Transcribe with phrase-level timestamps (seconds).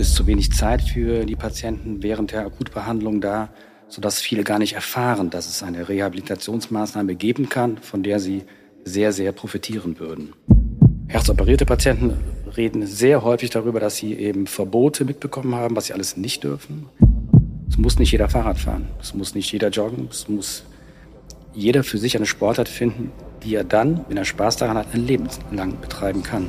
[0.00, 3.50] Oft ist zu wenig Zeit für die Patienten während der Akutbehandlung da,
[3.86, 8.44] sodass viele gar nicht erfahren, dass es eine Rehabilitationsmaßnahme geben kann, von der sie
[8.82, 10.32] sehr, sehr profitieren würden.
[11.06, 12.14] Herzoperierte Patienten
[12.56, 16.86] reden sehr häufig darüber, dass sie eben Verbote mitbekommen haben, was sie alles nicht dürfen.
[17.68, 20.64] Es muss nicht jeder Fahrrad fahren, es muss nicht jeder joggen, es muss
[21.52, 23.12] jeder für sich eine Sportart finden,
[23.42, 26.48] die er dann, wenn er Spaß daran hat, ein Leben lang betreiben kann.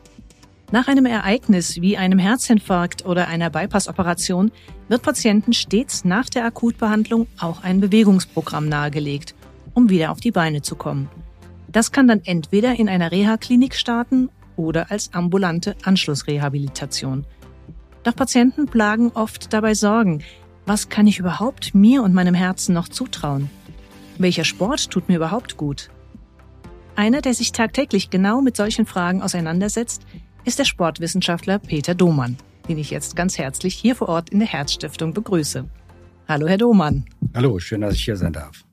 [0.73, 4.51] Nach einem Ereignis wie einem Herzinfarkt oder einer Bypassoperation
[4.87, 9.35] wird Patienten stets nach der Akutbehandlung auch ein Bewegungsprogramm nahegelegt,
[9.73, 11.09] um wieder auf die Beine zu kommen.
[11.67, 17.25] Das kann dann entweder in einer Reha-Klinik starten oder als ambulante Anschlussrehabilitation.
[18.03, 20.23] Doch Patienten plagen oft dabei Sorgen.
[20.65, 23.49] Was kann ich überhaupt mir und meinem Herzen noch zutrauen?
[24.17, 25.89] Welcher Sport tut mir überhaupt gut?
[26.95, 30.05] Einer, der sich tagtäglich genau mit solchen Fragen auseinandersetzt,
[30.43, 34.47] ist der Sportwissenschaftler Peter Domann, den ich jetzt ganz herzlich hier vor Ort in der
[34.47, 35.67] Herzstiftung begrüße.
[36.27, 37.05] Hallo, Herr Domann.
[37.35, 38.63] Hallo, schön, dass ich hier sein darf.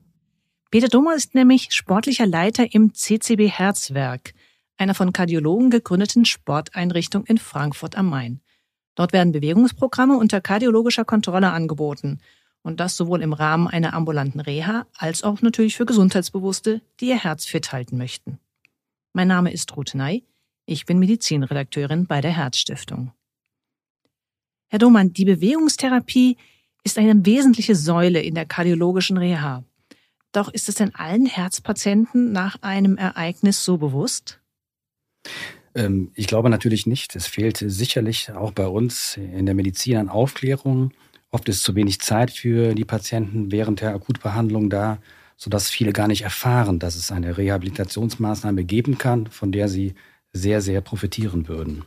[0.71, 4.33] Peter Domann ist nämlich sportlicher Leiter im CCB Herzwerk,
[4.77, 8.41] einer von Kardiologen gegründeten Sporteinrichtung in Frankfurt am Main.
[8.95, 12.19] Dort werden Bewegungsprogramme unter kardiologischer Kontrolle angeboten
[12.61, 17.23] und das sowohl im Rahmen einer ambulanten Reha als auch natürlich für Gesundheitsbewusste, die ihr
[17.23, 18.39] Herz fit halten möchten.
[19.13, 20.23] Mein Name ist Ruth Ney.
[20.71, 23.11] Ich bin Medizinredakteurin bei der Herzstiftung.
[24.69, 26.37] Herr Domann, die Bewegungstherapie
[26.83, 29.63] ist eine wesentliche Säule in der kardiologischen Reha.
[30.31, 34.41] Doch ist es denn allen Herzpatienten nach einem Ereignis so bewusst?
[35.73, 37.15] Ähm, ich glaube natürlich nicht.
[37.15, 40.91] Es fehlt sicherlich auch bei uns in der Medizin an Aufklärung.
[41.31, 44.99] Oft ist zu wenig Zeit für die Patienten während der Akutbehandlung da,
[45.35, 49.95] sodass viele gar nicht erfahren, dass es eine Rehabilitationsmaßnahme geben kann, von der sie
[50.33, 51.85] sehr, sehr profitieren würden.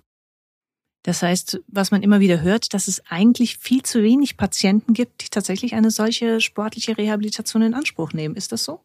[1.04, 5.22] Das heißt, was man immer wieder hört, dass es eigentlich viel zu wenig Patienten gibt,
[5.22, 8.36] die tatsächlich eine solche sportliche Rehabilitation in Anspruch nehmen.
[8.36, 8.80] Ist das so?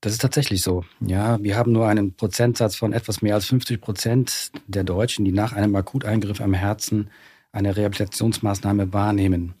[0.00, 0.84] Das ist tatsächlich so.
[0.98, 5.30] Ja, wir haben nur einen Prozentsatz von etwas mehr als 50 Prozent der Deutschen, die
[5.30, 7.08] nach einem Akuteingriff am Herzen
[7.52, 9.54] eine Rehabilitationsmaßnahme wahrnehmen.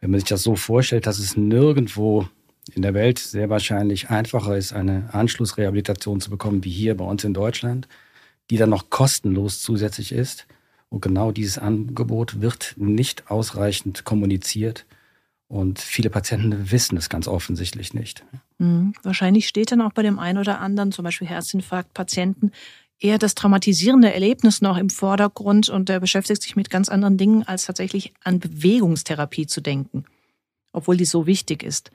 [0.00, 2.26] Wenn man sich das so vorstellt, dass es nirgendwo
[2.72, 7.22] in der Welt sehr wahrscheinlich einfacher ist, eine Anschlussrehabilitation zu bekommen wie hier bei uns
[7.24, 7.86] in Deutschland,
[8.50, 10.46] die dann noch kostenlos zusätzlich ist.
[10.88, 14.86] Und genau dieses Angebot wird nicht ausreichend kommuniziert.
[15.48, 18.24] Und viele Patienten wissen es ganz offensichtlich nicht.
[18.58, 18.94] Mhm.
[19.02, 22.52] Wahrscheinlich steht dann auch bei dem einen oder anderen, zum Beispiel Herzinfarkt-Patienten,
[23.00, 27.42] eher das traumatisierende Erlebnis noch im Vordergrund und der beschäftigt sich mit ganz anderen Dingen,
[27.42, 30.04] als tatsächlich an Bewegungstherapie zu denken,
[30.72, 31.90] obwohl die so wichtig ist.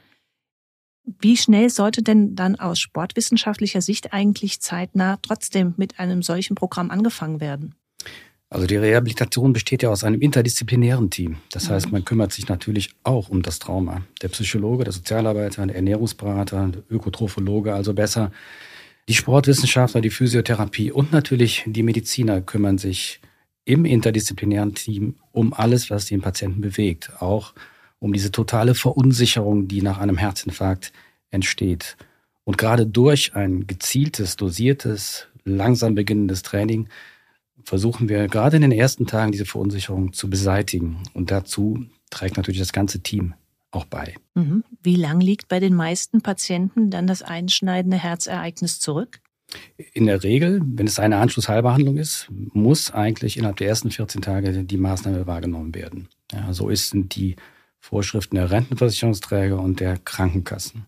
[1.20, 6.92] Wie schnell sollte denn dann aus sportwissenschaftlicher Sicht eigentlich zeitnah trotzdem mit einem solchen Programm
[6.92, 7.76] angefangen werden?
[8.52, 11.38] Also die Rehabilitation besteht ja aus einem interdisziplinären Team.
[11.52, 11.92] Das heißt, mhm.
[11.92, 14.02] man kümmert sich natürlich auch um das Trauma.
[14.22, 18.32] Der Psychologe, der Sozialarbeiter, der Ernährungsberater, der Ökotrophologe, also besser.
[19.08, 23.20] Die Sportwissenschaftler, die Physiotherapie und natürlich die Mediziner kümmern sich
[23.66, 27.12] im interdisziplinären Team um alles, was den Patienten bewegt.
[27.22, 27.54] Auch
[28.00, 30.92] um diese totale Verunsicherung, die nach einem Herzinfarkt
[31.30, 31.98] entsteht.
[32.44, 36.88] Und gerade durch ein gezieltes, dosiertes, langsam beginnendes Training
[37.64, 41.04] versuchen wir gerade in den ersten Tagen diese Verunsicherung zu beseitigen.
[41.14, 43.36] Und dazu trägt natürlich das ganze Team
[43.72, 44.16] auch bei.
[44.34, 44.64] Mhm.
[44.82, 49.22] Wie lang liegt bei den meisten Patienten dann das einschneidende Herzereignis zurück?
[49.94, 54.64] In der Regel, wenn es eine Anschlussheilbehandlung ist, muss eigentlich innerhalb der ersten 14 Tage
[54.64, 56.08] die Maßnahme wahrgenommen werden.
[56.32, 57.36] Ja, so sind die
[57.80, 60.86] Vorschriften der Rentenversicherungsträger und der Krankenkassen.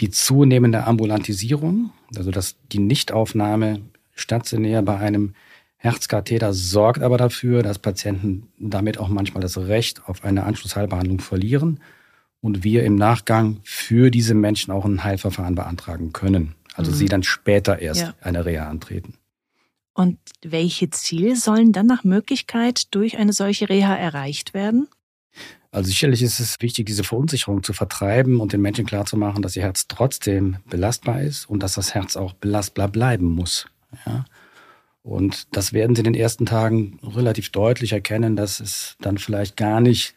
[0.00, 3.80] Die zunehmende Ambulantisierung, also dass die Nichtaufnahme
[4.14, 5.34] stationär bei einem
[5.76, 11.80] Herzkatheter sorgt aber dafür, dass Patienten damit auch manchmal das Recht auf eine Anschlussheilbehandlung verlieren
[12.40, 16.54] und wir im Nachgang für diese Menschen auch ein Heilverfahren beantragen können.
[16.74, 16.96] Also mhm.
[16.96, 18.14] sie dann später erst ja.
[18.20, 19.14] eine Reha antreten.
[19.94, 24.88] Und welche Ziele sollen dann nach Möglichkeit durch eine solche Reha erreicht werden?
[25.76, 29.62] Also sicherlich ist es wichtig, diese Verunsicherung zu vertreiben und den Menschen klarzumachen, dass ihr
[29.62, 33.66] Herz trotzdem belastbar ist und dass das Herz auch belastbar bleiben muss.
[34.06, 34.24] Ja?
[35.02, 39.58] Und das werden Sie in den ersten Tagen relativ deutlich erkennen, dass es dann vielleicht
[39.58, 40.14] gar nicht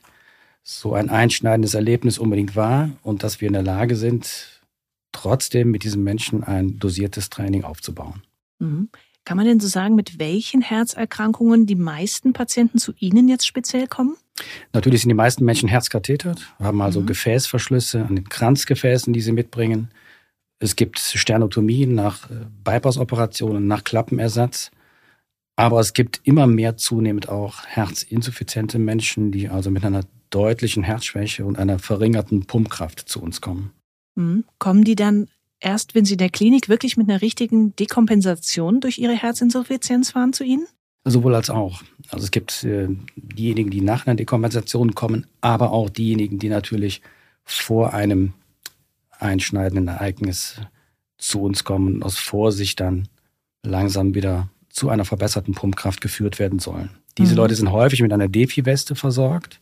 [0.64, 4.62] so ein einschneidendes Erlebnis unbedingt war und dass wir in der Lage sind,
[5.12, 8.24] trotzdem mit diesem Menschen ein dosiertes Training aufzubauen.
[8.60, 8.88] Mhm.
[9.25, 13.88] Kann man denn so sagen, mit welchen Herzerkrankungen die meisten Patienten zu Ihnen jetzt speziell
[13.88, 14.16] kommen?
[14.74, 17.07] Natürlich sind die meisten Menschen herzkathetert, haben also mhm.
[17.07, 19.92] Gefäßverschlüsse an den Kranzgefäßen, die sie mitbringen.
[20.60, 24.71] Es gibt Sternotomien nach äh, Bypass-Operationen, nach Klappenersatz.
[25.56, 31.45] Aber es gibt immer mehr zunehmend auch herzinsuffiziente Menschen, die also mit einer deutlichen Herzschwäche
[31.45, 33.72] und einer verringerten Pumpkraft zu uns kommen.
[34.15, 34.45] Mhm.
[34.57, 35.27] Kommen die dann
[35.60, 40.34] erst, wenn sie in der Klinik wirklich mit einer richtigen Dekompensation durch ihre Herzinsuffizienz fahren
[40.34, 40.68] zu Ihnen?
[41.06, 41.82] Sowohl als auch.
[42.10, 47.02] Also es gibt äh, diejenigen, die nach einer Dekompensation kommen, aber auch diejenigen, die natürlich
[47.44, 48.34] vor einem
[49.18, 50.62] einschneidenden Ereignis
[51.18, 53.08] zu uns kommen und aus Vorsicht dann
[53.64, 56.90] langsam wieder zu einer verbesserten Pumpkraft geführt werden sollen.
[57.18, 57.38] Diese mhm.
[57.38, 59.60] Leute sind häufig mit einer Defi-Weste versorgt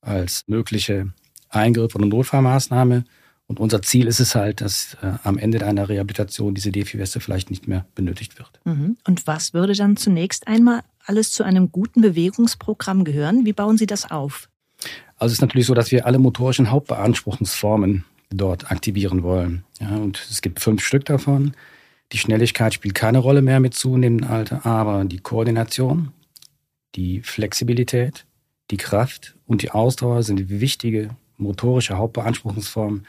[0.00, 1.12] als mögliche
[1.48, 3.04] Eingriff oder Notfallmaßnahme.
[3.46, 7.50] Und unser Ziel ist es halt, dass äh, am Ende einer Rehabilitation diese Defi-Weste vielleicht
[7.50, 8.60] nicht mehr benötigt wird.
[8.64, 8.96] Mhm.
[9.06, 13.44] Und was würde dann zunächst einmal alles zu einem guten Bewegungsprogramm gehören?
[13.44, 14.48] Wie bauen Sie das auf?
[15.18, 19.64] Also es ist natürlich so, dass wir alle motorischen Hauptbeanspruchungsformen dort aktivieren wollen.
[19.78, 21.52] Ja, und es gibt fünf Stück davon.
[22.12, 26.12] Die Schnelligkeit spielt keine Rolle mehr mit zunehmendem Alter, aber die Koordination,
[26.94, 28.26] die Flexibilität,
[28.70, 33.06] die Kraft und die Ausdauer sind wichtige motorische Hauptbeanspruchungsformen,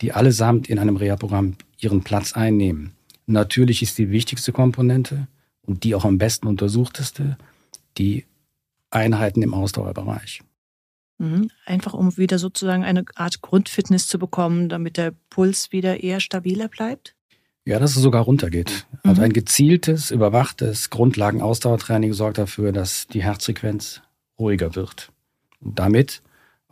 [0.00, 2.92] die allesamt in einem Reha-Programm ihren Platz einnehmen.
[3.26, 5.26] Natürlich ist die wichtigste Komponente
[5.62, 7.36] und die auch am besten untersuchteste
[7.98, 8.24] die
[8.90, 10.42] Einheiten im Ausdauerbereich.
[11.18, 11.50] Mhm.
[11.64, 16.68] Einfach um wieder sozusagen eine Art Grundfitness zu bekommen, damit der Puls wieder eher stabiler
[16.68, 17.14] bleibt?
[17.64, 18.86] Ja, dass es sogar runtergeht.
[19.02, 19.10] Mhm.
[19.10, 24.02] Also ein gezieltes, überwachtes Grundlagenausdauertraining sorgt dafür, dass die Herzfrequenz
[24.38, 25.10] ruhiger wird.
[25.60, 26.22] Und damit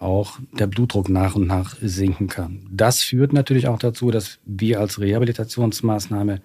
[0.05, 2.67] auch der Blutdruck nach und nach sinken kann.
[2.71, 6.43] Das führt natürlich auch dazu, dass wir als Rehabilitationsmaßnahme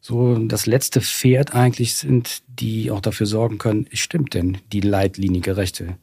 [0.00, 5.96] so das letzte Pferd eigentlich sind, die auch dafür sorgen können, stimmt denn die leitliniengerechte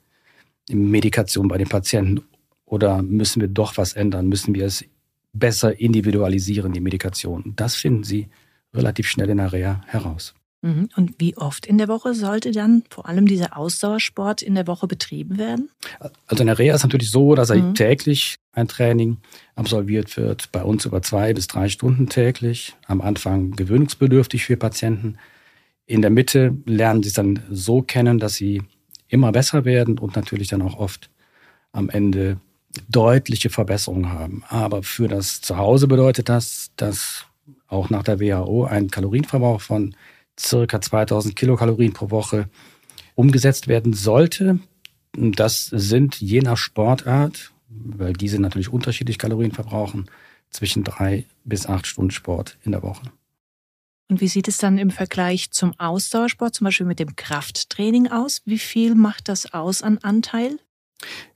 [0.69, 2.21] Medikation bei den Patienten
[2.65, 4.29] oder müssen wir doch was ändern?
[4.29, 4.85] Müssen wir es
[5.33, 7.53] besser individualisieren, die Medikation?
[7.55, 8.27] Das finden Sie
[8.73, 10.35] relativ schnell in der Reha heraus.
[10.61, 10.89] Mhm.
[10.95, 14.87] Und wie oft in der Woche sollte dann vor allem dieser Ausdauersport in der Woche
[14.87, 15.69] betrieben werden?
[16.27, 17.75] Also in der Reha ist es natürlich so, dass mhm.
[17.75, 19.17] täglich ein Training
[19.55, 20.51] absolviert wird.
[20.51, 22.75] Bei uns über zwei bis drei Stunden täglich.
[22.87, 25.17] Am Anfang gewöhnungsbedürftig für Patienten.
[25.85, 28.61] In der Mitte lernen sie es dann so kennen, dass sie
[29.07, 31.09] immer besser werden und natürlich dann auch oft
[31.71, 32.39] am Ende
[32.89, 34.43] deutliche Verbesserungen haben.
[34.49, 37.25] Aber für das Zuhause bedeutet das, dass
[37.67, 39.95] auch nach der WHO ein Kalorienverbrauch von
[40.39, 42.49] circa 2000 Kilokalorien pro Woche
[43.15, 44.59] umgesetzt werden sollte.
[45.13, 50.09] Das sind je nach Sportart, weil diese natürlich unterschiedlich Kalorien verbrauchen,
[50.49, 53.03] zwischen drei bis acht Stunden Sport in der Woche.
[54.09, 58.41] Und wie sieht es dann im Vergleich zum Ausdauersport, zum Beispiel mit dem Krafttraining aus?
[58.45, 60.57] Wie viel macht das aus an Anteil?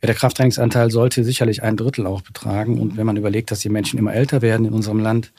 [0.02, 2.80] Ja, der Krafttrainingsanteil sollte sicherlich ein Drittel auch betragen.
[2.80, 5.32] Und wenn man überlegt, dass die Menschen immer älter werden in unserem Land,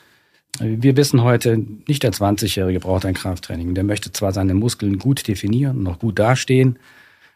[0.60, 1.58] wir wissen heute,
[1.88, 3.74] nicht der 20-Jährige braucht ein Krafttraining.
[3.74, 6.78] Der möchte zwar seine Muskeln gut definieren, noch gut dastehen,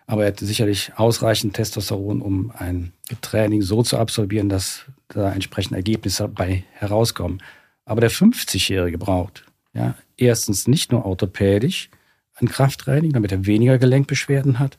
[0.06, 5.76] aber er hat sicherlich ausreichend Testosteron, um ein Training so zu absolvieren, dass da entsprechende
[5.76, 7.42] Ergebnisse bei herauskommen.
[7.84, 9.44] Aber der 50-Jährige braucht
[9.74, 11.90] ja, erstens nicht nur orthopädisch
[12.34, 14.78] ein Krafttraining, damit er weniger Gelenkbeschwerden hat,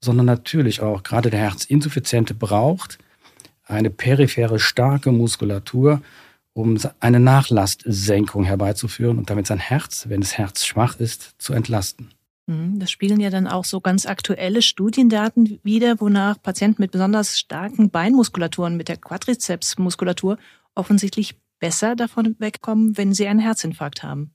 [0.00, 2.98] sondern natürlich auch gerade der Herzinsuffiziente braucht
[3.64, 6.02] eine periphere starke Muskulatur,
[6.58, 12.10] um eine Nachlastsenkung herbeizuführen und damit sein Herz, wenn das Herz schwach ist, zu entlasten.
[12.48, 17.38] Mhm, das spielen ja dann auch so ganz aktuelle Studiendaten wieder, wonach Patienten mit besonders
[17.38, 20.36] starken Beinmuskulaturen, mit der Quadrizepsmuskulatur,
[20.74, 24.32] offensichtlich besser davon wegkommen, wenn sie einen Herzinfarkt haben.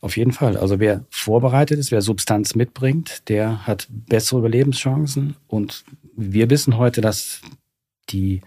[0.00, 0.56] Auf jeden Fall.
[0.56, 5.36] Also wer vorbereitet ist, wer Substanz mitbringt, der hat bessere Überlebenschancen.
[5.46, 5.84] Und
[6.16, 7.40] wir wissen heute, dass
[8.10, 8.40] die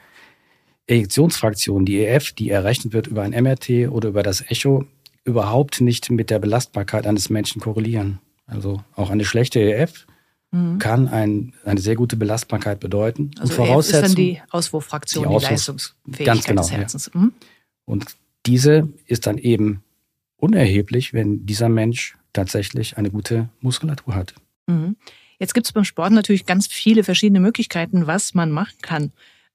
[0.87, 4.85] Ejektionsfraktion, die EF, die errechnet wird über ein MRT oder über das Echo,
[5.23, 8.19] überhaupt nicht mit der Belastbarkeit eines Menschen korrelieren.
[8.45, 10.05] Also auch eine schlechte EF
[10.51, 10.77] mhm.
[10.77, 13.31] kann ein, eine sehr gute Belastbarkeit bedeuten.
[13.39, 17.11] Also und EF ist dann die Auswurffraktion, die, Auswurf, die Leistungsfähigkeit ganz genau, des Herzens.
[17.13, 17.19] Ja.
[17.19, 17.33] Mhm.
[17.85, 18.05] Und
[18.45, 19.83] diese ist dann eben
[20.37, 24.35] unerheblich, wenn dieser Mensch tatsächlich eine gute Muskulatur hat.
[24.67, 24.95] Mhm.
[25.39, 29.11] Jetzt gibt es beim Sport natürlich ganz viele verschiedene Möglichkeiten, was man machen kann.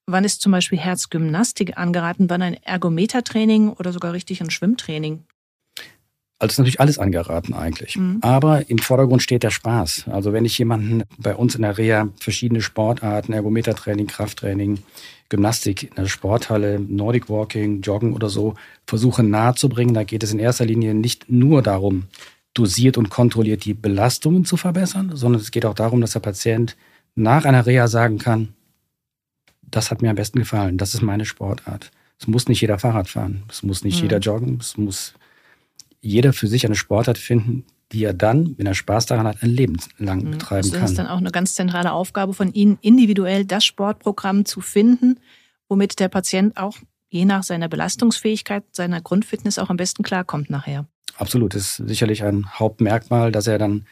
[0.07, 2.29] Wann ist zum Beispiel Herzgymnastik angeraten?
[2.31, 5.25] Wann ein Ergometertraining oder sogar richtig ein Schwimmtraining?
[6.41, 7.97] Also ist natürlich alles angeraten eigentlich.
[7.97, 8.19] Mhm.
[8.23, 10.07] Aber im Vordergrund steht der Spaß.
[10.11, 14.79] Also wenn ich jemanden bei uns in der Reha verschiedene Sportarten, Ergometertraining, Krafttraining,
[15.29, 18.55] Gymnastik in der Sporthalle, Nordic Walking, Joggen oder so
[18.87, 22.05] versuche nahezubringen, da geht es in erster Linie nicht nur darum,
[22.55, 26.75] dosiert und kontrolliert die Belastungen zu verbessern, sondern es geht auch darum, dass der Patient
[27.15, 28.55] nach einer Reha sagen kann,
[29.71, 31.91] das hat mir am besten gefallen, das ist meine Sportart.
[32.19, 34.03] Es muss nicht jeder Fahrrad fahren, es muss nicht mhm.
[34.03, 35.15] jeder joggen, es muss
[36.01, 39.51] jeder für sich eine Sportart finden, die er dann, wenn er Spaß daran hat, ein
[39.51, 40.31] Leben lang mhm.
[40.33, 40.81] betreiben also kann.
[40.83, 45.19] Das ist dann auch eine ganz zentrale Aufgabe von Ihnen, individuell das Sportprogramm zu finden,
[45.69, 46.77] womit der Patient auch
[47.09, 50.87] je nach seiner Belastungsfähigkeit, seiner Grundfitness auch am besten klarkommt nachher.
[51.17, 53.87] Absolut, das ist sicherlich ein Hauptmerkmal, dass er dann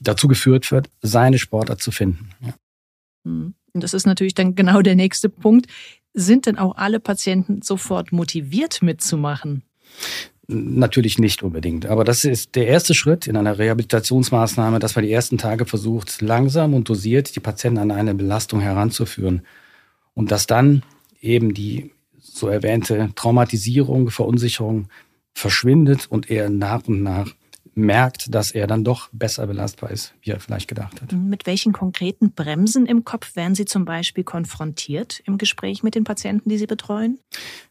[0.00, 2.30] dazu geführt wird, seine Sportart zu finden.
[2.40, 2.54] Ja.
[3.24, 3.54] Mhm.
[3.72, 5.66] Und das ist natürlich dann genau der nächste Punkt.
[6.12, 9.62] Sind denn auch alle Patienten sofort motiviert mitzumachen?
[10.48, 11.86] Natürlich nicht unbedingt.
[11.86, 16.20] Aber das ist der erste Schritt in einer Rehabilitationsmaßnahme, dass man die ersten Tage versucht,
[16.20, 19.42] langsam und dosiert die Patienten an eine Belastung heranzuführen.
[20.14, 20.82] Und dass dann
[21.20, 24.88] eben die so erwähnte Traumatisierung, Verunsicherung
[25.34, 27.32] verschwindet und er nach und nach
[27.74, 31.12] merkt, dass er dann doch besser belastbar ist, wie er vielleicht gedacht hat.
[31.12, 36.04] Mit welchen konkreten Bremsen im Kopf werden Sie zum Beispiel konfrontiert im Gespräch mit den
[36.04, 37.18] Patienten, die Sie betreuen?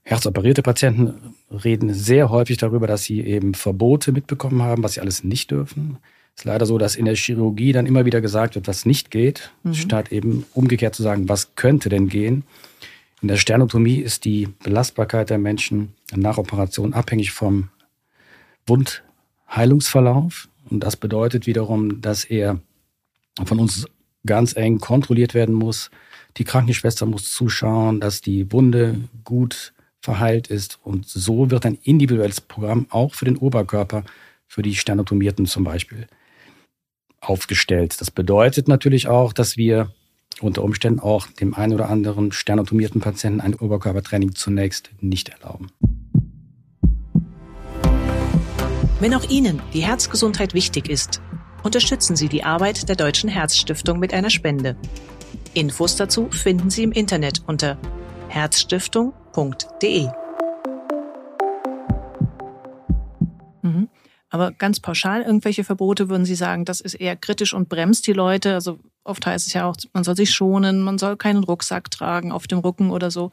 [0.04, 5.24] Herzoperierte Patienten reden sehr häufig darüber, dass sie eben Verbote mitbekommen haben, was sie alles
[5.24, 5.98] nicht dürfen.
[6.36, 9.12] Es ist leider so, dass in der Chirurgie dann immer wieder gesagt wird, was nicht
[9.12, 9.74] geht, mhm.
[9.74, 12.44] statt eben umgekehrt zu sagen, was könnte denn gehen.
[13.22, 17.70] In der Sternotomie ist die Belastbarkeit der Menschen nach Operation abhängig vom
[18.66, 19.04] Wund
[19.50, 20.48] Heilungsverlauf.
[20.70, 22.60] Und das bedeutet wiederum, dass er
[23.44, 23.88] von uns
[24.26, 25.90] ganz eng kontrolliert werden muss.
[26.38, 30.80] Die Krankenschwester muss zuschauen, dass die Wunde gut verheilt ist.
[30.84, 34.04] Und so wird ein individuelles Programm auch für den Oberkörper,
[34.48, 36.08] für die Sternotomierten zum Beispiel,
[37.22, 38.00] aufgestellt.
[38.00, 39.92] Das bedeutet natürlich auch, dass wir
[40.42, 45.72] unter Umständen auch dem einen oder anderen sternotomierten Patienten ein Oberkörpertraining zunächst nicht erlauben.
[49.02, 51.22] Wenn auch Ihnen die Herzgesundheit wichtig ist,
[51.64, 54.76] unterstützen Sie die Arbeit der Deutschen Herzstiftung mit einer Spende.
[55.54, 57.78] Infos dazu finden Sie im Internet unter
[58.28, 60.10] herzstiftung.de.
[63.62, 63.88] Mhm.
[64.30, 68.12] Aber ganz pauschal irgendwelche Verbote würden Sie sagen, das ist eher kritisch und bremst die
[68.12, 68.54] Leute.
[68.54, 72.34] Also oft heißt es ja auch, man soll sich schonen, man soll keinen Rucksack tragen
[72.34, 73.32] auf dem Rücken oder so.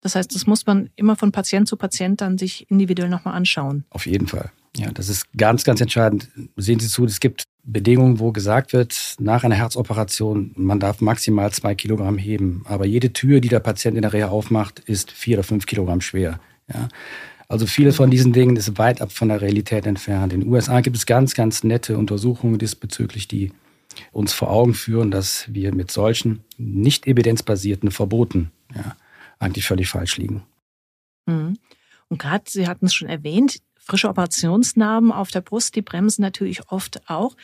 [0.00, 3.84] Das heißt, das muss man immer von Patient zu Patient dann sich individuell nochmal anschauen.
[3.90, 4.50] Auf jeden Fall.
[4.76, 6.28] Ja, das ist ganz, ganz entscheidend.
[6.56, 11.50] Sehen Sie zu, es gibt Bedingungen, wo gesagt wird, nach einer Herzoperation, man darf maximal
[11.52, 12.62] zwei Kilogramm heben.
[12.66, 16.00] Aber jede Tür, die der Patient in der Reha aufmacht, ist vier oder fünf Kilogramm
[16.00, 16.40] schwer.
[16.72, 16.88] Ja.
[17.48, 20.32] Also vieles von diesen Dingen ist weit ab von der Realität entfernt.
[20.32, 23.52] In den USA gibt es ganz, ganz nette Untersuchungen diesbezüglich, die
[24.12, 28.96] uns vor Augen führen, dass wir mit solchen nicht evidenzbasierten Verboten ja,
[29.40, 30.44] eigentlich völlig falsch liegen.
[31.26, 31.58] Mhm.
[32.08, 33.58] Und gerade, Sie hatten es schon erwähnt,
[33.90, 37.36] frische Operationsnarben auf der Brust, die bremsen natürlich oft auch.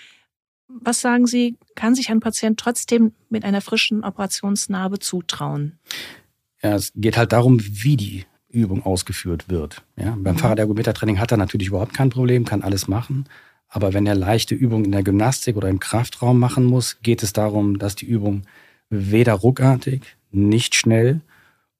[0.68, 5.78] Was sagen Sie, kann sich ein Patient trotzdem mit einer frischen Operationsnarbe zutrauen?
[6.62, 9.82] Ja, es geht halt darum, wie die Übung ausgeführt wird.
[9.96, 10.38] Ja, beim mhm.
[10.38, 13.28] Fahrradergometertraining hat er natürlich überhaupt kein Problem, kann alles machen.
[13.68, 17.32] Aber wenn er leichte Übungen in der Gymnastik oder im Kraftraum machen muss, geht es
[17.32, 18.42] darum, dass die Übung
[18.88, 21.22] weder ruckartig, nicht schnell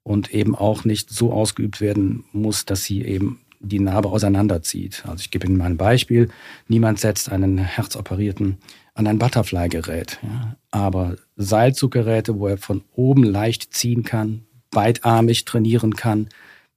[0.02, 5.04] und eben auch nicht so ausgeübt werden muss, dass sie eben die Narbe auseinanderzieht.
[5.06, 6.30] Also ich gebe Ihnen mal ein Beispiel.
[6.68, 8.58] Niemand setzt einen Herzoperierten
[8.94, 10.18] an ein Butterfly-Gerät.
[10.22, 10.56] Ja.
[10.70, 16.28] Aber Seilzuggeräte, wo er von oben leicht ziehen kann, beidarmig trainieren kann,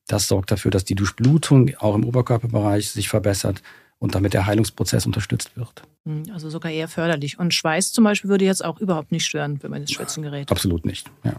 [0.07, 3.61] das sorgt dafür, dass die Durchblutung auch im Oberkörperbereich sich verbessert
[3.99, 5.83] und damit der Heilungsprozess unterstützt wird.
[6.05, 7.37] Hm, also sogar eher förderlich.
[7.37, 10.51] Und Schweiß zum Beispiel würde jetzt auch überhaupt nicht stören, wenn man das Schwitzengerät.
[10.51, 11.35] Absolut nicht, ja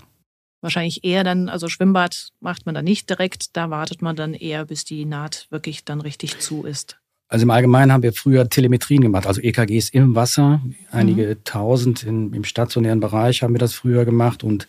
[0.61, 4.67] wahrscheinlich eher dann, also Schwimmbad macht man da nicht direkt, da wartet man dann eher,
[4.67, 6.99] bis die Naht wirklich dann richtig zu ist.
[7.29, 10.61] Also im Allgemeinen haben wir früher Telemetrien gemacht, also EKGs im Wasser.
[10.91, 11.45] Einige mhm.
[11.45, 14.67] tausend in, im stationären Bereich haben wir das früher gemacht und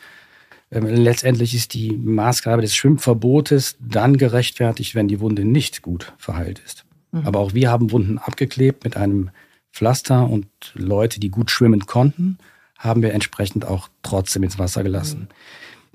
[0.69, 6.61] äh, letztendlich ist die Maßgabe des Schwimmverbotes dann gerechtfertigt, wenn die Wunde nicht gut verheilt
[6.63, 6.85] ist.
[7.11, 7.25] Mhm.
[7.25, 9.31] Aber auch wir haben Wunden abgeklebt mit einem
[9.73, 12.37] Pflaster und Leute, die gut schwimmen konnten,
[12.77, 15.21] haben wir entsprechend auch trotzdem ins Wasser gelassen.
[15.21, 15.27] Mhm.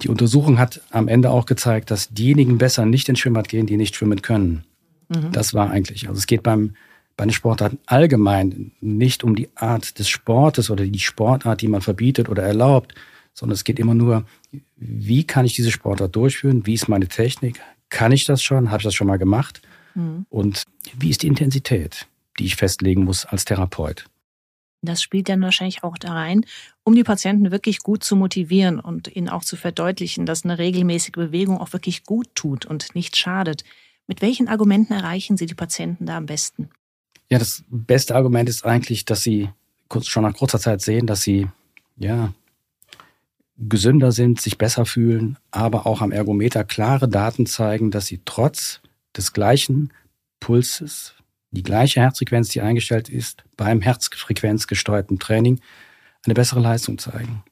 [0.02, 3.76] Die Untersuchung hat am Ende auch gezeigt, dass diejenigen besser nicht ins Schwimmbad gehen, die
[3.76, 4.64] nicht schwimmen können.
[5.08, 5.32] Mhm.
[5.32, 6.08] Das war eigentlich.
[6.08, 6.76] Also es geht beim,
[7.16, 11.80] bei den Sportarten allgemein nicht um die Art des Sportes oder die Sportart, die man
[11.80, 12.94] verbietet oder erlaubt,
[13.32, 14.24] sondern es geht immer nur,
[14.76, 16.66] wie kann ich diese Sportart durchführen?
[16.66, 17.60] Wie ist meine Technik?
[17.88, 18.70] Kann ich das schon?
[18.70, 19.62] Habe ich das schon mal gemacht?
[19.94, 20.26] Mhm.
[20.28, 20.64] Und
[20.98, 22.06] wie ist die Intensität,
[22.38, 24.06] die ich festlegen muss als Therapeut?
[24.86, 26.44] Das spielt dann wahrscheinlich auch da rein,
[26.84, 31.12] um die Patienten wirklich gut zu motivieren und ihnen auch zu verdeutlichen, dass eine regelmäßige
[31.12, 33.64] Bewegung auch wirklich gut tut und nicht schadet.
[34.06, 36.70] Mit welchen Argumenten erreichen Sie die Patienten da am besten?
[37.28, 39.50] Ja, das beste Argument ist eigentlich, dass sie
[40.02, 41.48] schon nach kurzer Zeit sehen, dass sie
[41.96, 42.32] ja
[43.58, 48.80] gesünder sind, sich besser fühlen, aber auch am Ergometer klare Daten zeigen, dass sie trotz
[49.16, 49.92] des gleichen
[50.40, 51.14] Pulses,
[51.50, 55.60] die gleiche Herzfrequenz, die eingestellt ist, beim herzfrequenzgesteuerten Training
[56.24, 57.44] eine bessere Leistung zeigen.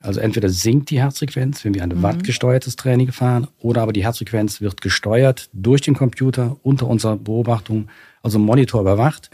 [0.00, 2.02] Also entweder sinkt die Herzfrequenz, wenn wir ein mhm.
[2.02, 7.88] wattgesteuertes Training fahren, oder aber die Herzfrequenz wird gesteuert durch den Computer unter unserer Beobachtung,
[8.22, 9.30] also Monitor überwacht.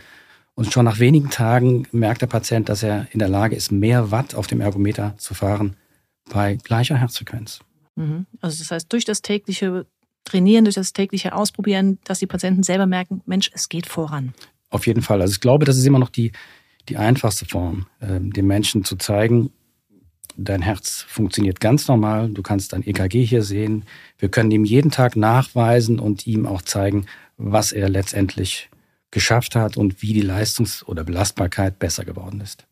[0.54, 4.10] Und schon nach wenigen Tagen merkt der Patient, dass er in der Lage ist, mehr
[4.10, 5.76] Watt auf dem Ergometer zu fahren
[6.30, 7.60] bei gleicher Herzfrequenz.
[7.96, 8.26] Mhm.
[8.40, 9.86] Also das heißt, durch das tägliche
[10.24, 14.34] Trainieren, durch das tägliche Ausprobieren, dass die Patienten selber merken, Mensch, es geht voran.
[14.70, 15.20] Auf jeden Fall.
[15.20, 16.32] Also ich glaube, das ist immer noch die,
[16.88, 19.50] die einfachste Form, äh, den Menschen zu zeigen,
[20.36, 23.84] dein Herz funktioniert ganz normal, du kannst dein EKG hier sehen.
[24.18, 28.70] Wir können ihm jeden Tag nachweisen und ihm auch zeigen, was er letztendlich
[29.10, 32.66] geschafft hat und wie die Leistungs- oder Belastbarkeit besser geworden ist.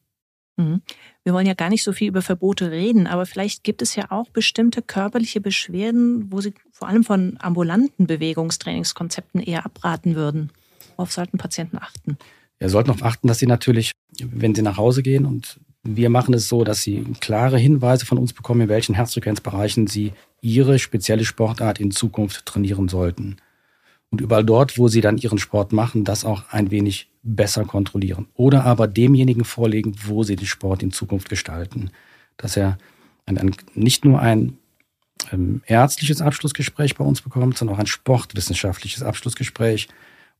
[0.57, 0.83] Mhm.
[1.25, 4.11] Wir wollen ja gar nicht so viel über Verbote reden, aber vielleicht gibt es ja
[4.11, 10.51] auch bestimmte körperliche Beschwerden, wo Sie vor allem von ambulanten Bewegungstrainingskonzepten eher abraten würden.
[10.97, 12.19] Worauf sollten Patienten achten?
[12.59, 16.33] Wir sollten darauf achten, dass sie natürlich, wenn sie nach Hause gehen und wir machen
[16.35, 21.25] es so, dass Sie klare Hinweise von uns bekommen, in welchen Herzfrequenzbereichen Sie Ihre spezielle
[21.25, 23.39] Sportart in Zukunft trainieren sollten.
[24.11, 28.27] Und überall dort, wo Sie dann Ihren Sport machen, das auch ein wenig besser kontrollieren.
[28.35, 31.91] Oder aber demjenigen vorlegen, wo Sie den Sport in Zukunft gestalten.
[32.37, 32.79] Dass er
[33.27, 34.59] ein, ein, nicht nur ein
[35.33, 39.89] ähm, ärztliches Abschlussgespräch bei uns bekommt, sondern auch ein sportwissenschaftliches Abschlussgespräch.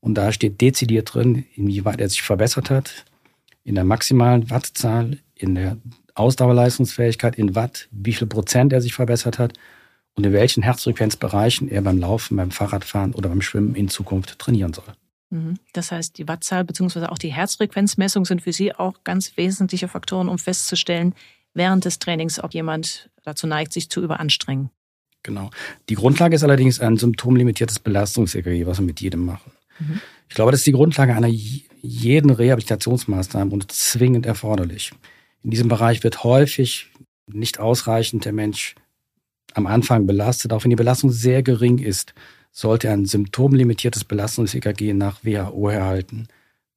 [0.01, 3.05] Und da steht dezidiert drin, inwieweit er sich verbessert hat,
[3.63, 5.77] in der maximalen Wattzahl, in der
[6.15, 9.53] Ausdauerleistungsfähigkeit in Watt, wie viel Prozent er sich verbessert hat
[10.15, 14.73] und in welchen Herzfrequenzbereichen er beim Laufen, beim Fahrradfahren oder beim Schwimmen in Zukunft trainieren
[14.73, 14.93] soll.
[15.33, 15.55] Mhm.
[15.73, 17.07] Das heißt, die Wattzahl bzw.
[17.07, 21.15] auch die Herzfrequenzmessung sind für Sie auch ganz wesentliche Faktoren, um festzustellen,
[21.55, 24.69] während des Trainings, ob jemand dazu neigt, sich zu überanstrengen.
[25.23, 25.49] Genau.
[25.89, 29.51] Die Grundlage ist allerdings ein symptomlimitiertes Belastungs-EKG, was wir mit jedem machen.
[29.79, 30.01] Mhm.
[30.29, 34.91] Ich glaube, das ist die Grundlage einer jeden Rehabilitationsmaßnahme und zwingend erforderlich.
[35.43, 36.91] In diesem Bereich wird häufig
[37.25, 38.75] nicht ausreichend der Mensch
[39.53, 40.53] am Anfang belastet.
[40.53, 42.13] Auch wenn die Belastung sehr gering ist,
[42.53, 46.27] sollte ein symptomlimitiertes Belastungs-EKG nach WHO erhalten.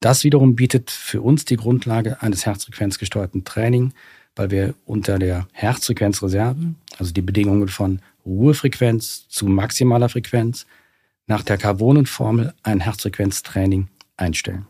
[0.01, 3.93] Das wiederum bietet für uns die Grundlage eines herzfrequenzgesteuerten Training,
[4.35, 10.67] weil wir unter der Herzfrequenzreserve, also die Bedingungen von Ruhefrequenz zu maximaler Frequenz,
[11.27, 14.67] nach der Carbonenformel ein Herzfrequenztraining einstellen.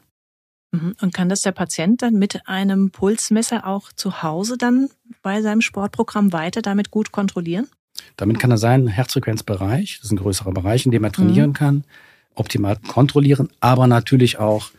[0.73, 0.97] Mhm.
[1.01, 4.88] Und kann das der Patient dann mit einem Pulsmesser auch zu Hause dann
[5.23, 7.69] bei seinem Sportprogramm weiter damit gut kontrollieren?
[8.16, 11.54] Damit kann er seinen Herzfrequenzbereich, das ist ein größerer Bereich, in dem er trainieren mhm.
[11.54, 11.85] kann,
[12.35, 14.70] optimal kontrollieren, aber natürlich auch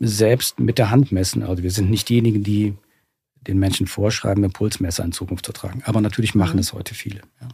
[0.00, 1.42] selbst mit der Hand messen.
[1.42, 2.76] Also wir sind nicht diejenigen, die
[3.46, 5.82] den Menschen vorschreiben, ein Pulsmesser in Zukunft zu tragen.
[5.84, 6.60] Aber natürlich machen mhm.
[6.60, 7.20] es heute viele.
[7.40, 7.48] Ja.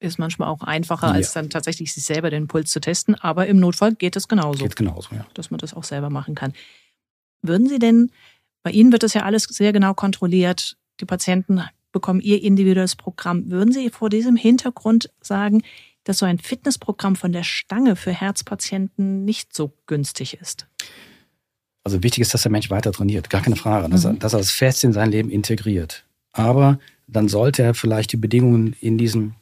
[0.00, 1.12] Ist manchmal auch einfacher, ja.
[1.12, 3.14] als dann tatsächlich sich selber den Puls zu testen.
[3.14, 4.64] Aber im Notfall geht es genauso.
[4.64, 5.24] Geht genauso, ja.
[5.34, 6.52] Dass man das auch selber machen kann.
[7.42, 8.10] Würden Sie denn,
[8.62, 11.62] bei Ihnen wird das ja alles sehr genau kontrolliert, die Patienten
[11.92, 13.50] bekommen ihr individuelles Programm.
[13.50, 15.62] Würden Sie vor diesem Hintergrund sagen,
[16.04, 20.66] dass so ein Fitnessprogramm von der Stange für Herzpatienten nicht so günstig ist?
[21.84, 24.18] Also wichtig ist, dass der Mensch weiter trainiert, gar keine Frage, dass, er, mhm.
[24.18, 26.04] dass er das fest in sein Leben integriert.
[26.32, 29.34] Aber dann sollte er vielleicht die Bedingungen in diesem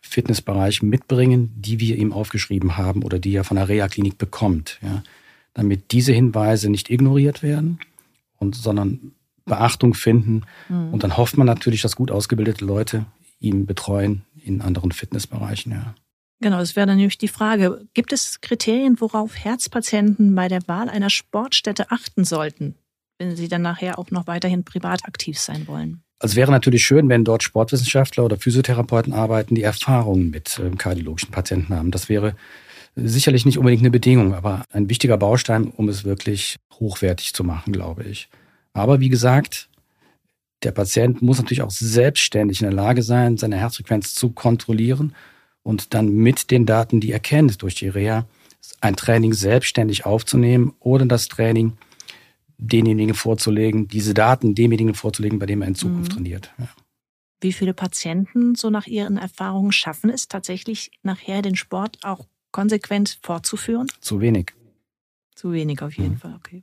[0.00, 4.78] Fitnessbereich mitbringen, die wir ihm aufgeschrieben haben oder die er von der Reha-Klinik bekommt.
[4.82, 5.02] Ja
[5.56, 7.78] damit diese Hinweise nicht ignoriert werden,
[8.38, 9.12] und, sondern
[9.46, 10.42] Beachtung finden.
[10.68, 10.92] Mhm.
[10.92, 13.06] Und dann hofft man natürlich, dass gut ausgebildete Leute
[13.40, 15.72] ihn betreuen in anderen Fitnessbereichen.
[15.72, 15.94] Ja.
[16.40, 17.86] Genau, das wäre dann nämlich die Frage.
[17.94, 22.74] Gibt es Kriterien, worauf Herzpatienten bei der Wahl einer Sportstätte achten sollten,
[23.18, 26.02] wenn sie dann nachher auch noch weiterhin privat aktiv sein wollen?
[26.18, 30.70] Also es wäre natürlich schön, wenn dort Sportwissenschaftler oder Physiotherapeuten arbeiten, die Erfahrungen mit äh,
[30.76, 31.90] kardiologischen Patienten haben.
[31.90, 32.34] Das wäre
[32.96, 37.72] sicherlich nicht unbedingt eine Bedingung, aber ein wichtiger Baustein, um es wirklich hochwertig zu machen,
[37.72, 38.28] glaube ich.
[38.76, 39.70] Aber wie gesagt,
[40.62, 45.14] der Patient muss natürlich auch selbstständig in der Lage sein, seine Herzfrequenz zu kontrollieren
[45.62, 48.26] und dann mit den Daten, die er kennt durch die Reha,
[48.82, 51.78] ein Training selbstständig aufzunehmen oder das Training
[52.58, 56.16] denjenigen vorzulegen, diese Daten demjenigen vorzulegen, bei dem er in Zukunft mhm.
[56.16, 56.52] trainiert.
[56.58, 56.68] Ja.
[57.40, 63.20] Wie viele Patienten so nach Ihren Erfahrungen schaffen es tatsächlich nachher den Sport auch konsequent
[63.22, 63.86] fortzuführen?
[64.00, 64.52] Zu wenig.
[65.34, 66.18] Zu wenig auf jeden mhm.
[66.18, 66.62] Fall, okay.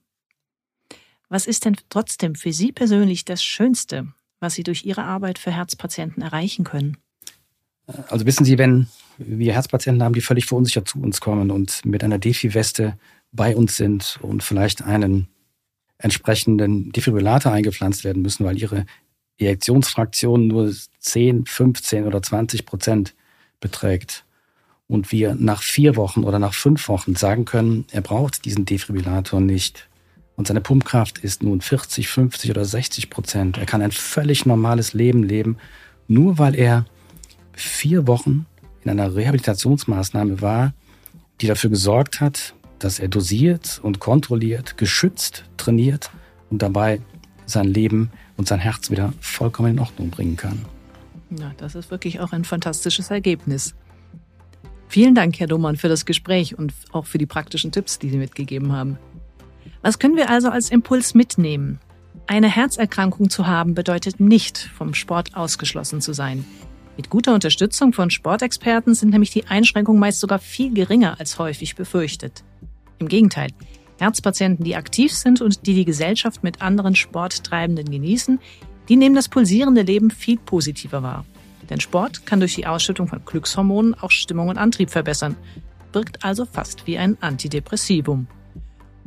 [1.34, 4.06] Was ist denn trotzdem für Sie persönlich das Schönste,
[4.39, 6.98] was Sie durch Ihre Arbeit für Herzpatienten erreichen können?
[8.08, 8.86] Also wissen Sie, wenn
[9.17, 13.00] wir Herzpatienten haben, die völlig verunsichert zu uns kommen und mit einer Defi-Weste
[13.32, 15.28] bei uns sind und vielleicht einen
[15.98, 18.86] entsprechenden Defibrillator eingepflanzt werden müssen, weil ihre
[19.39, 23.15] Ejektionsfraktion nur 10, 15 oder 20 Prozent
[23.60, 24.24] beträgt.
[24.86, 29.41] Und wir nach vier Wochen oder nach fünf Wochen sagen können, er braucht diesen Defibrillator
[29.41, 29.89] nicht.
[30.36, 33.58] Und seine Pumpkraft ist nun 40, 50 oder 60 Prozent.
[33.58, 35.58] Er kann ein völlig normales Leben leben,
[36.08, 36.86] nur weil er
[37.54, 38.46] vier Wochen
[38.84, 40.74] in einer Rehabilitationsmaßnahme war,
[41.41, 46.10] die dafür gesorgt hat, dass er dosiert und kontrolliert, geschützt, trainiert
[46.50, 47.00] und dabei
[47.46, 50.65] sein Leben und sein Herz wieder vollkommen in Ordnung bringen kann.
[51.39, 53.76] Ja, das ist wirklich auch ein fantastisches Ergebnis.
[54.88, 58.17] Vielen Dank, Herr Domann, für das Gespräch und auch für die praktischen Tipps, die Sie
[58.17, 58.98] mitgegeben haben.
[59.84, 61.78] Was können wir also als Impuls mitnehmen?
[62.26, 66.46] Eine Herzerkrankung zu haben bedeutet nicht, vom Sport ausgeschlossen zu sein.
[66.96, 71.76] Mit guter Unterstützung von Sportexperten sind nämlich die Einschränkungen meist sogar viel geringer als häufig
[71.76, 72.46] befürchtet.
[73.00, 73.50] Im Gegenteil,
[74.00, 78.39] Herzpatienten, die aktiv sind und die die Gesellschaft mit anderen Sporttreibenden genießen,
[78.88, 81.26] die nehmen das pulsierende Leben viel positiver wahr.
[81.69, 85.36] Denn Sport kann durch die Ausschüttung von Glückshormonen auch Stimmung und Antrieb verbessern,
[85.91, 88.28] wirkt also fast wie ein Antidepressivum.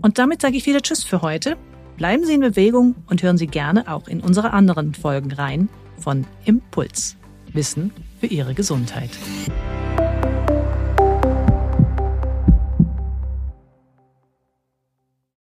[0.01, 1.57] Und damit sage ich wieder Tschüss für heute.
[1.97, 6.27] Bleiben Sie in Bewegung und hören Sie gerne auch in unsere anderen Folgen rein von
[6.45, 7.17] Impuls.
[7.53, 9.11] Wissen für Ihre Gesundheit.